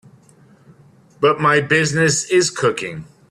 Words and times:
But 1.19 1.39
my 1.39 1.61
business 1.61 2.27
is 2.31 2.49
cooking. 2.49 3.05